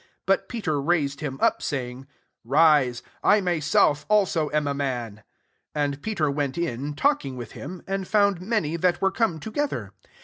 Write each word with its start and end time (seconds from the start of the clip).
26 0.25 0.25
But 0.25 0.49
Peter 0.49 0.81
raised 0.81 1.19
him 1.19 1.37
up, 1.39 1.61
saying," 1.61 2.07
Rise: 2.43 3.03
I 3.23 3.39
my 3.39 3.59
self 3.59 4.03
also 4.09 4.49
am 4.49 4.65
a 4.65 4.73
man." 4.73 5.21
27 5.73 5.73
And 5.75 6.01
Peter 6.01 6.31
went 6.31 6.57
in, 6.57 6.95
talking 6.95 7.37
with 7.37 7.51
him; 7.51 7.83
and 7.85 8.07
found 8.07 8.41
many 8.41 8.77
that 8.77 8.99
were 8.99 9.11
come 9.11 9.39
together. 9.39 9.91